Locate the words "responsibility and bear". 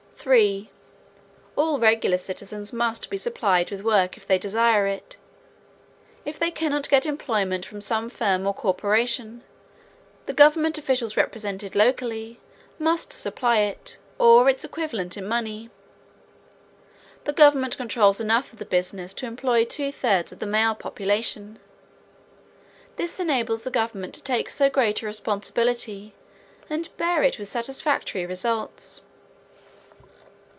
25.07-27.23